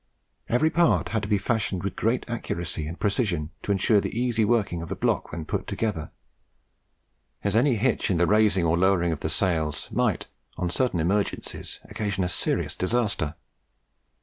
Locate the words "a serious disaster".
12.23-13.35